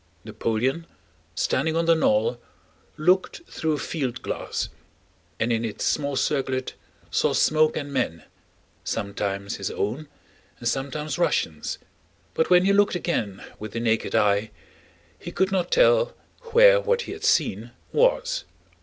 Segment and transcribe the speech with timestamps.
[0.25, 0.87] Napoleon,
[1.35, 2.41] standing on the knoll,
[2.97, 4.69] looked through a field glass,
[5.39, 6.73] and in its small circlet
[7.11, 8.23] saw smoke and men,
[8.83, 10.07] sometimes his own
[10.57, 11.77] and sometimes Russians,
[12.33, 14.49] but when he looked again with the naked eye,
[15.19, 16.15] he could not tell
[16.45, 18.43] where what he had seen was.